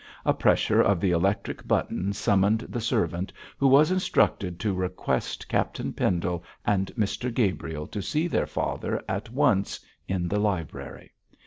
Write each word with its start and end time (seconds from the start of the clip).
A 0.25 0.33
pressure 0.33 0.81
of 0.81 0.99
the 0.99 1.11
electric 1.11 1.67
button 1.67 2.11
summoned 2.11 2.61
the 2.61 2.81
servant, 2.81 3.31
who 3.59 3.67
was 3.67 3.91
instructed 3.91 4.59
to 4.61 4.73
request 4.73 5.47
Captain 5.47 5.93
Pendle 5.93 6.43
and 6.65 6.91
Mr 6.97 7.31
Gabriel 7.31 7.85
to 7.85 8.01
see 8.01 8.25
their 8.27 8.47
father 8.47 9.03
at 9.07 9.29
once 9.29 9.79
in 10.07 10.27
the 10.27 10.39
library. 10.39 11.11